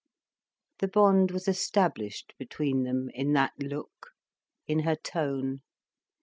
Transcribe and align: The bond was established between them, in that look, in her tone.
The 0.79 0.87
bond 0.87 1.29
was 1.29 1.47
established 1.47 2.33
between 2.39 2.85
them, 2.85 3.11
in 3.13 3.33
that 3.33 3.53
look, 3.61 4.13
in 4.65 4.79
her 4.79 4.95
tone. 4.95 5.61